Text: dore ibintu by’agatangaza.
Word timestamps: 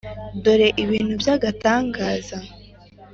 dore 0.43 0.67
ibintu 0.83 1.13
by’agatangaza. 1.21 2.37